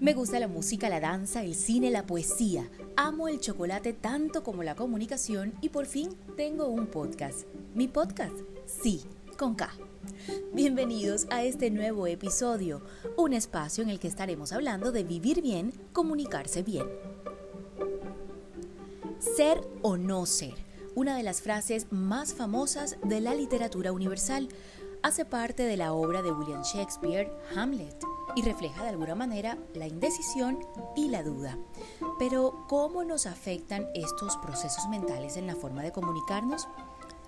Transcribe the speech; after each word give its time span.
Me 0.00 0.14
gusta 0.14 0.40
la 0.40 0.48
música, 0.48 0.88
la 0.88 0.98
danza, 0.98 1.42
el 1.42 1.54
cine, 1.54 1.90
la 1.90 2.06
poesía. 2.06 2.70
Amo 2.96 3.28
el 3.28 3.38
chocolate 3.38 3.92
tanto 3.92 4.42
como 4.42 4.62
la 4.62 4.74
comunicación 4.74 5.52
y 5.60 5.68
por 5.68 5.84
fin 5.84 6.16
tengo 6.38 6.68
un 6.68 6.86
podcast. 6.86 7.40
Mi 7.74 7.86
podcast, 7.86 8.32
sí, 8.64 9.02
con 9.36 9.54
K. 9.54 9.70
Bienvenidos 10.54 11.26
a 11.28 11.44
este 11.44 11.70
nuevo 11.70 12.06
episodio, 12.06 12.80
un 13.18 13.34
espacio 13.34 13.84
en 13.84 13.90
el 13.90 13.98
que 13.98 14.08
estaremos 14.08 14.52
hablando 14.52 14.90
de 14.90 15.04
vivir 15.04 15.42
bien, 15.42 15.74
comunicarse 15.92 16.62
bien. 16.62 16.86
Ser 19.18 19.60
o 19.82 19.98
no 19.98 20.24
ser, 20.24 20.54
una 20.94 21.14
de 21.14 21.24
las 21.24 21.42
frases 21.42 21.88
más 21.90 22.32
famosas 22.32 22.96
de 23.04 23.20
la 23.20 23.34
literatura 23.34 23.92
universal, 23.92 24.48
hace 25.02 25.26
parte 25.26 25.64
de 25.64 25.76
la 25.76 25.92
obra 25.92 26.22
de 26.22 26.32
William 26.32 26.62
Shakespeare, 26.62 27.30
Hamlet 27.54 28.02
y 28.36 28.42
refleja 28.42 28.82
de 28.82 28.90
alguna 28.90 29.14
manera 29.14 29.58
la 29.74 29.86
indecisión 29.86 30.58
y 30.96 31.08
la 31.08 31.22
duda. 31.22 31.58
Pero, 32.18 32.66
¿cómo 32.68 33.04
nos 33.04 33.26
afectan 33.26 33.88
estos 33.94 34.36
procesos 34.38 34.88
mentales 34.88 35.36
en 35.36 35.46
la 35.46 35.54
forma 35.54 35.82
de 35.82 35.92
comunicarnos? 35.92 36.68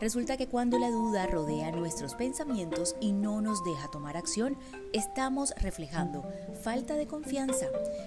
Resulta 0.00 0.38
que 0.38 0.48
cuando 0.48 0.78
la 0.78 0.90
duda 0.90 1.26
rodea 1.26 1.70
nuestros 1.72 2.14
pensamientos 2.14 2.96
y 3.00 3.12
no 3.12 3.42
nos 3.42 3.62
deja 3.64 3.90
tomar 3.90 4.16
acción, 4.16 4.56
estamos 4.94 5.52
reflejando 5.58 6.24
falta 6.62 6.94
de 6.94 7.06
confianza, 7.06 7.66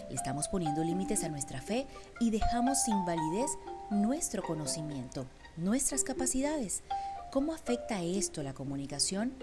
estamos 0.10 0.48
poniendo 0.48 0.84
límites 0.84 1.24
a 1.24 1.30
nuestra 1.30 1.62
fe 1.62 1.86
y 2.20 2.32
dejamos 2.32 2.82
sin 2.82 3.06
validez 3.06 3.52
nuestro 3.92 4.42
conocimiento, 4.42 5.28
nuestras 5.56 6.04
capacidades. 6.04 6.82
¿Cómo 7.32 7.54
afecta 7.54 8.02
esto 8.02 8.42
la 8.42 8.54
comunicación? 8.54 9.34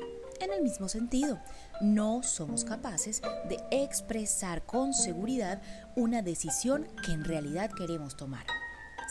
En 0.40 0.54
el 0.54 0.62
mismo 0.62 0.88
sentido, 0.88 1.38
no 1.82 2.22
somos 2.22 2.64
capaces 2.64 3.20
de 3.50 3.62
expresar 3.70 4.64
con 4.64 4.94
seguridad 4.94 5.60
una 5.96 6.22
decisión 6.22 6.88
que 7.04 7.12
en 7.12 7.24
realidad 7.24 7.70
queremos 7.70 8.16
tomar, 8.16 8.46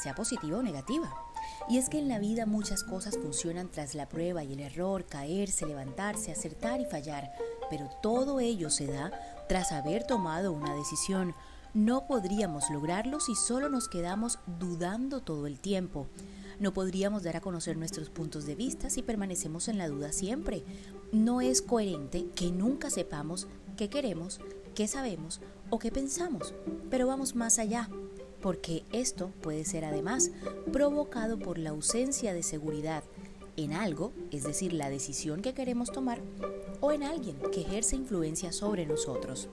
sea 0.02 0.16
positiva 0.16 0.58
o 0.58 0.64
negativa. 0.64 1.14
Y 1.70 1.78
es 1.78 1.88
que 1.88 2.00
en 2.00 2.08
la 2.08 2.18
vida 2.18 2.48
muchas 2.48 2.84
cosas 2.84 3.16
funcionan 3.16 3.70
tras 3.70 3.94
la 3.94 4.10
prueba 4.10 4.44
y 4.44 4.54
el 4.54 4.60
error, 4.60 5.06
caerse, 5.06 5.68
levantarse, 5.68 6.32
acertar 6.32 6.82
y 6.82 6.86
fallar, 6.86 7.32
pero 7.70 7.88
todo 8.02 8.40
ello 8.40 8.72
se 8.72 8.88
da 8.88 9.12
tras 9.48 9.72
haber 9.72 10.06
tomado 10.06 10.52
una 10.52 10.74
decisión. 10.74 11.36
No 11.76 12.08
podríamos 12.08 12.72
lograrlo 12.72 13.20
si 13.20 13.36
solo 13.36 13.70
nos 13.70 13.88
quedamos 13.88 14.40
dudando 14.48 15.22
todo 15.22 15.46
el 15.46 15.60
tiempo. 15.60 16.08
No 16.60 16.74
podríamos 16.74 17.24
dar 17.24 17.38
a 17.38 17.42
conocer 17.42 17.78
nuestros 17.78 18.10
puntos 18.10 18.46
de 18.46 18.56
vista 18.56 18.90
si 18.90 19.02
permanecemos 19.02 19.68
en 19.68 19.78
la 19.78 19.88
duda 19.88 20.12
siempre. 20.12 20.64
No 21.12 21.42
es 21.42 21.62
coherente 21.62 22.28
que 22.36 22.52
nunca 22.52 22.90
sepamos 22.90 23.48
qué 23.78 23.90
queremos, 23.90 24.40
qué 24.76 24.88
sabemos 24.88 25.40
o 25.70 25.80
qué 25.80 25.92
pensamos, 25.92 26.54
pero 26.90 27.08
vamos 27.08 27.36
más 27.36 27.60
allá 27.60 27.90
porque 28.42 28.84
esto 28.92 29.32
puede 29.42 29.66
ser 29.66 29.86
además 29.86 30.32
provocado 30.72 31.38
por 31.40 31.58
la 31.58 31.72
ausencia 31.72 32.34
de 32.34 32.44
seguridad 32.44 33.04
en 33.58 33.74
algo, 33.74 34.14
es 34.32 34.44
decir, 34.44 34.74
la 34.74 34.90
decisión 34.90 35.42
que 35.42 35.54
queremos 35.54 35.92
tomar, 35.92 36.22
o 36.80 36.92
en 36.92 37.04
alguien 37.04 37.38
que 37.52 37.62
ejerce 37.62 37.98
influencia 37.98 38.54
sobre 38.54 38.86
nosotros. 38.86 39.50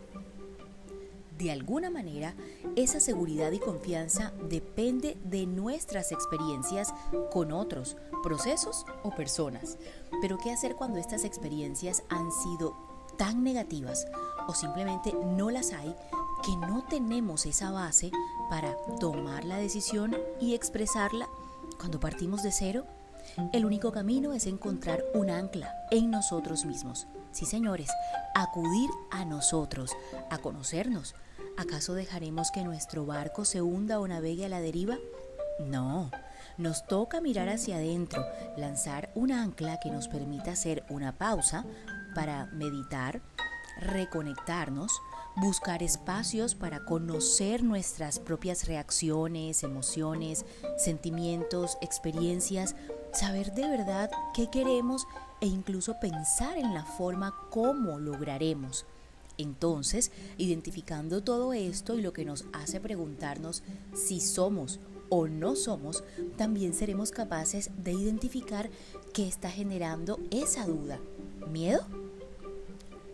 De 1.39 1.51
alguna 1.51 1.91
manera, 1.91 2.35
esa 2.77 2.99
seguridad 2.99 3.53
y 3.53 3.59
confianza 3.59 4.33
depende 4.49 5.19
de 5.25 5.47
nuestras 5.47 6.11
experiencias 6.11 6.95
con 7.31 7.53
otros, 7.53 7.97
procesos 8.23 8.87
o 9.03 9.11
personas. 9.15 9.77
Pero 10.23 10.39
¿qué 10.39 10.51
hacer 10.51 10.77
cuando 10.77 10.99
estas 10.99 11.25
experiencias 11.25 12.03
han 12.09 12.33
sido 12.33 12.75
tan 13.19 13.45
negativas 13.45 14.07
o 14.49 14.55
simplemente 14.55 15.13
no 15.13 15.51
las 15.51 15.73
hay 15.73 15.95
que 16.43 16.57
no 16.57 16.85
tenemos 16.89 17.45
esa 17.45 17.71
base 17.71 18.11
para 18.49 18.77
tomar 18.99 19.45
la 19.45 19.57
decisión 19.57 20.17
y 20.41 20.55
expresarla 20.55 21.29
cuando 21.79 22.01
partimos 22.01 22.43
de 22.43 22.53
cero? 22.53 22.87
El 23.53 23.65
único 23.65 23.93
camino 23.93 24.33
es 24.33 24.47
encontrar 24.47 25.05
un 25.15 25.31
ancla 25.31 25.75
en 25.91 26.11
nosotros 26.11 26.65
mismos. 26.65 27.07
Sí, 27.33 27.45
señores, 27.45 27.91
acudir 28.35 28.89
a 29.11 29.25
nosotros, 29.25 29.93
a 30.31 30.39
conocernos. 30.39 31.15
¿Acaso 31.57 31.95
dejaremos 31.95 32.51
que 32.51 32.65
nuestro 32.65 33.07
barco 33.07 33.45
se 33.45 33.63
hunda 33.63 34.01
o 34.01 34.09
navegue 34.09 34.47
a 34.47 34.49
la 34.49 34.61
deriva? 34.61 34.97
No, 35.59 36.11
nos 36.59 36.87
toca 36.87 37.21
mirar 37.21 37.49
hacia 37.49 37.77
adentro, 37.77 38.25
lanzar 38.57 39.11
un 39.15 39.33
ancla 39.33 39.79
que 39.81 39.91
nos 39.91 40.09
permita 40.09 40.53
hacer 40.53 40.85
una 40.89 41.13
pausa 41.13 41.65
para 42.15 42.47
meditar, 42.47 43.21
reconectarnos, 43.81 45.01
buscar 45.37 45.83
espacios 45.83 46.55
para 46.55 46.85
conocer 46.85 47.63
nuestras 47.63 48.19
propias 48.19 48.67
reacciones, 48.67 49.63
emociones, 49.63 50.47
sentimientos, 50.79 51.77
experiencias, 51.83 52.75
saber 53.13 53.53
de 53.53 53.69
verdad 53.69 54.11
qué 54.35 54.49
queremos 54.51 55.07
e 55.41 55.47
incluso 55.47 55.99
pensar 56.01 56.59
en 56.59 56.75
la 56.75 56.85
forma 56.85 57.35
cómo 57.51 57.99
lograremos. 57.99 58.87
Entonces, 59.39 60.13
identificando 60.39 61.23
todo 61.23 61.53
esto 61.53 61.99
y 61.99 62.03
lo 62.03 62.13
que 62.13 62.25
nos 62.25 62.47
hace 62.53 62.81
preguntarnos 62.81 63.63
si 63.95 64.21
somos 64.21 64.81
o 65.09 65.29
no 65.29 65.57
somos, 65.57 66.05
también 66.37 66.75
seremos 66.75 67.11
capaces 67.11 67.71
de 67.77 67.93
identificar 67.93 68.71
qué 69.13 69.29
está 69.29 69.51
generando 69.51 70.19
esa 70.31 70.67
duda. 70.67 70.99
¿Miedo? 71.51 72.06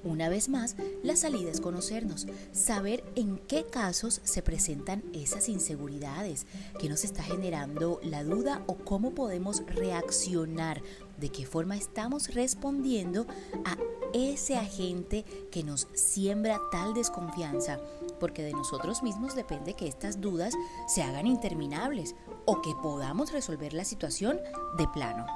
Una 0.05 0.29
vez 0.29 0.49
más, 0.49 0.75
la 1.05 1.15
salida 1.15 1.51
es 1.51 1.61
conocernos, 1.61 2.27
saber 2.53 3.05
en 3.15 3.39
qué 3.39 3.65
casos 3.65 4.21
se 4.25 4.43
presentan 4.43 5.05
esas 5.13 5.49
inseguridades, 5.49 6.47
qué 6.81 6.89
nos 6.89 7.05
está 7.05 7.23
generando 7.23 8.01
la 8.03 8.25
duda 8.25 8.63
o 8.67 8.77
cómo 8.77 9.15
podemos 9.15 9.65
reaccionar, 9.67 10.83
de 11.19 11.29
qué 11.29 11.47
forma 11.47 11.77
estamos 11.77 12.35
respondiendo 12.35 13.27
a 13.65 13.77
ese 14.13 14.57
agente 14.57 15.25
que 15.51 15.63
nos 15.63 15.87
siembra 15.95 16.61
tal 16.73 16.95
desconfianza, 16.95 17.79
porque 18.19 18.43
de 18.43 18.53
nosotros 18.53 19.03
mismos 19.03 19.37
depende 19.37 19.75
que 19.75 19.87
estas 19.87 20.21
dudas 20.21 20.55
se 20.89 21.03
hagan 21.03 21.27
interminables 21.27 22.17
o 22.45 22.61
que 22.61 22.75
podamos 22.83 23.33
resolver 23.33 23.73
la 23.73 23.85
situación 23.85 24.41
de 24.77 24.89
plano. 24.89 25.27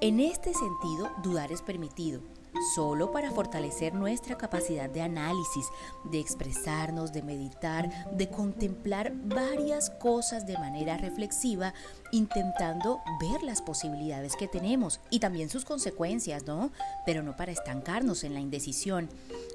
En 0.00 0.20
este 0.20 0.52
sentido, 0.52 1.10
dudar 1.22 1.52
es 1.52 1.62
permitido 1.62 2.20
solo 2.74 3.12
para 3.12 3.30
fortalecer 3.30 3.94
nuestra 3.94 4.36
capacidad 4.36 4.88
de 4.88 5.02
análisis, 5.02 5.66
de 6.04 6.20
expresarnos, 6.20 7.12
de 7.12 7.22
meditar, 7.22 8.10
de 8.12 8.28
contemplar 8.28 9.12
varias 9.14 9.90
cosas 9.90 10.46
de 10.46 10.58
manera 10.58 10.96
reflexiva, 10.96 11.74
intentando 12.12 13.00
ver 13.20 13.42
las 13.42 13.60
posibilidades 13.60 14.36
que 14.36 14.46
tenemos 14.46 15.00
y 15.10 15.18
también 15.18 15.50
sus 15.50 15.64
consecuencias, 15.64 16.44
¿no? 16.46 16.70
Pero 17.04 17.22
no 17.22 17.36
para 17.36 17.52
estancarnos 17.52 18.24
en 18.24 18.34
la 18.34 18.40
indecisión. 18.40 19.08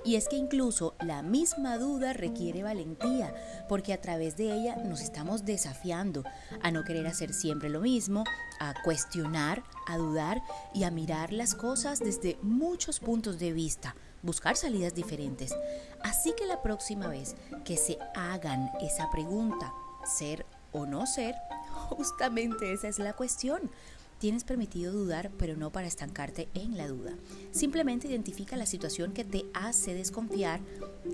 Y 0.04 0.16
es 0.16 0.28
que 0.28 0.36
incluso 0.36 0.96
la 1.00 1.22
misma 1.22 1.78
duda 1.78 2.14
requiere 2.14 2.64
valentía, 2.64 3.34
porque 3.68 3.94
a 3.94 4.02
través 4.02 4.38
de 4.38 4.54
ella 4.54 4.76
nos 4.78 5.02
estamos 5.02 5.46
desafiando 5.46 6.24
a 6.62 6.72
no 6.72 6.84
querer 6.84 7.08
hacer 7.08 7.34
siempre 7.34 7.70
lo 7.70 7.82
mismo, 7.82 8.24
a 8.60 8.74
cuestionar, 8.84 9.64
a 9.88 9.98
dudar 9.98 10.42
y 10.74 10.84
a 10.84 10.92
mirar 10.92 11.32
las 11.32 11.56
cosas 11.56 12.00
desde 12.00 12.38
muchos 12.42 12.89
puntos 12.98 13.38
de 13.38 13.54
vista, 13.54 13.96
buscar 14.24 14.58
salidas 14.58 14.96
diferentes. 14.96 15.54
Así 16.02 16.34
que 16.36 16.48
la 16.48 16.64
próxima 16.64 17.08
vez 17.08 17.36
que 17.64 17.78
se 17.78 18.00
hagan 18.16 18.72
esa 18.82 19.12
pregunta, 19.12 19.72
ser 20.04 20.48
o 20.72 20.88
no 20.88 21.06
ser, 21.06 21.36
justamente 21.90 22.74
esa 22.74 22.88
es 22.88 22.98
la 22.98 23.14
cuestión. 23.14 23.70
Tienes 24.18 24.44
permitido 24.44 24.92
dudar, 24.92 25.30
pero 25.38 25.56
no 25.56 25.72
para 25.72 25.88
estancarte 25.88 26.50
en 26.56 26.76
la 26.76 26.88
duda. 26.88 27.14
Simplemente 27.52 28.08
identifica 28.08 28.58
la 28.58 28.66
situación 28.66 29.14
que 29.14 29.24
te 29.24 29.46
hace 29.54 29.94
desconfiar, 29.94 30.60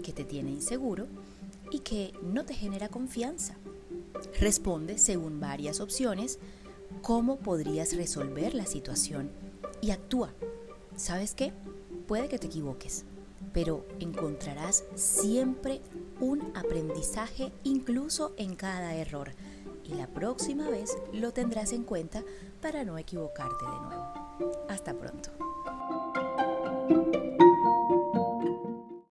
que 0.01 0.13
te 0.13 0.24
tiene 0.24 0.51
inseguro 0.51 1.07
y 1.72 1.80
que 1.80 2.13
no 2.24 2.45
te 2.45 2.54
genera 2.54 2.88
confianza. 2.88 3.56
Responde 4.39 4.98
según 4.98 5.39
varias 5.39 5.81
opciones 5.81 6.39
cómo 7.01 7.38
podrías 7.38 7.95
resolver 7.95 8.56
la 8.56 8.66
situación 8.66 9.30
y 9.81 9.92
actúa. 9.92 10.33
¿Sabes 10.95 11.36
qué? 11.36 11.51
Puede 12.07 12.30
que 12.30 12.39
te 12.39 12.47
equivoques, 12.47 13.06
pero 13.53 13.86
encontrarás 14.00 14.86
siempre 14.95 15.81
un 16.19 16.51
aprendizaje 16.56 17.51
incluso 17.63 18.33
en 18.38 18.56
cada 18.56 18.95
error 18.95 19.31
y 19.83 19.95
la 19.95 20.07
próxima 20.07 20.69
vez 20.69 20.97
lo 21.13 21.31
tendrás 21.31 21.74
en 21.74 21.83
cuenta 21.83 22.24
para 22.62 22.83
no 22.83 22.97
equivocarte 22.97 23.65
de 23.65 23.80
nuevo. 23.81 24.65
Hasta 24.69 24.94
pronto. 24.94 25.31